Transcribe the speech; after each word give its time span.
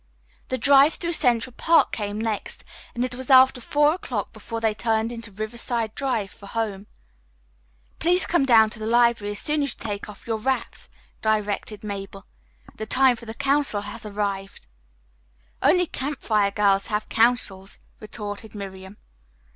The 0.47 0.57
drive 0.57 0.95
through 0.95 1.13
Central 1.13 1.53
Park 1.55 1.91
came 1.91 2.19
next, 2.19 2.63
and 2.95 3.05
it 3.05 3.13
was 3.13 3.29
after 3.29 3.61
four 3.61 3.93
o'clock 3.93 4.33
before 4.33 4.59
they 4.59 4.73
turned 4.73 5.11
into 5.11 5.31
Riverside 5.31 5.93
Drive 5.93 6.31
for 6.31 6.47
home. 6.47 6.87
"Please 7.99 8.25
come 8.25 8.43
down 8.43 8.71
to 8.71 8.79
the 8.79 8.87
library 8.87 9.33
as 9.33 9.39
soon 9.41 9.61
as 9.61 9.73
you 9.73 9.79
take 9.79 10.09
off 10.09 10.25
your 10.25 10.39
wraps," 10.39 10.89
directed 11.21 11.83
Mabel. 11.83 12.25
"The 12.77 12.87
time 12.87 13.15
for 13.15 13.27
the 13.27 13.35
council 13.35 13.81
has 13.81 14.03
arrived." 14.03 14.65
"Only 15.61 15.85
Campfire 15.85 16.49
girls 16.49 16.87
have 16.87 17.07
councils," 17.07 17.77
retorted 17.99 18.55
Miriam. 18.55 18.97